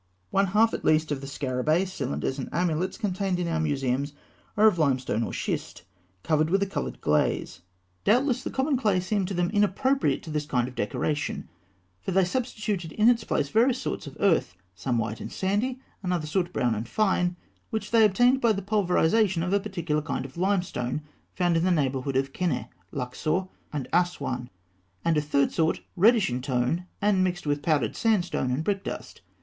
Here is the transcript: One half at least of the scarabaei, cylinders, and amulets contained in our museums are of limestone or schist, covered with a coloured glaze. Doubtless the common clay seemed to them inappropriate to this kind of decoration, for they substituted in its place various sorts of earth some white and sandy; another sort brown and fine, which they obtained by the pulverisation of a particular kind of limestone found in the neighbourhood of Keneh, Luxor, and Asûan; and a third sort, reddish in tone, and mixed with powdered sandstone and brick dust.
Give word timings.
One 0.31 0.47
half 0.47 0.73
at 0.73 0.83
least 0.83 1.11
of 1.11 1.21
the 1.21 1.27
scarabaei, 1.27 1.87
cylinders, 1.87 2.39
and 2.39 2.49
amulets 2.51 2.97
contained 2.97 3.37
in 3.37 3.47
our 3.47 3.59
museums 3.59 4.13
are 4.57 4.65
of 4.65 4.79
limestone 4.79 5.21
or 5.21 5.31
schist, 5.31 5.83
covered 6.23 6.49
with 6.49 6.63
a 6.63 6.65
coloured 6.65 7.01
glaze. 7.01 7.61
Doubtless 8.03 8.43
the 8.43 8.49
common 8.49 8.77
clay 8.77 8.99
seemed 8.99 9.27
to 9.27 9.35
them 9.35 9.51
inappropriate 9.51 10.23
to 10.23 10.31
this 10.31 10.47
kind 10.47 10.67
of 10.67 10.73
decoration, 10.73 11.47
for 12.01 12.09
they 12.09 12.23
substituted 12.25 12.93
in 12.93 13.09
its 13.09 13.23
place 13.23 13.49
various 13.49 13.79
sorts 13.79 14.07
of 14.07 14.17
earth 14.19 14.55
some 14.73 14.97
white 14.97 15.21
and 15.21 15.31
sandy; 15.31 15.79
another 16.01 16.25
sort 16.25 16.51
brown 16.51 16.73
and 16.73 16.87
fine, 16.87 17.35
which 17.69 17.91
they 17.91 18.03
obtained 18.03 18.41
by 18.41 18.51
the 18.53 18.63
pulverisation 18.63 19.43
of 19.43 19.53
a 19.53 19.59
particular 19.59 20.01
kind 20.01 20.25
of 20.25 20.35
limestone 20.35 21.01
found 21.35 21.55
in 21.55 21.63
the 21.63 21.69
neighbourhood 21.69 22.15
of 22.17 22.33
Keneh, 22.33 22.69
Luxor, 22.91 23.43
and 23.71 23.87
Asûan; 23.93 24.49
and 25.05 25.15
a 25.15 25.21
third 25.21 25.51
sort, 25.51 25.81
reddish 25.95 26.31
in 26.31 26.41
tone, 26.41 26.87
and 27.03 27.23
mixed 27.23 27.45
with 27.45 27.61
powdered 27.61 27.95
sandstone 27.95 28.49
and 28.49 28.63
brick 28.63 28.83
dust. 28.83 29.21